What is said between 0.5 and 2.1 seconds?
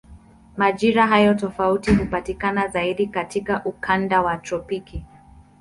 Majira hayo tofauti